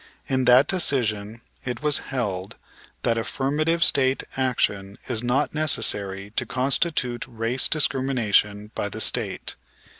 In 0.27 0.45
that 0.45 0.65
decision 0.67 1.41
it 1.63 1.83
was 1.83 1.99
held 1.99 2.57
that 3.03 3.19
affirmative 3.19 3.83
State 3.83 4.23
action 4.35 4.97
is 5.07 5.21
not 5.21 5.53
necessary 5.53 6.31
to 6.37 6.45
constitute 6.47 7.23
race 7.27 7.67
discrimination 7.67 8.71
by 8.73 8.89
the 8.89 8.99
State. 8.99 9.55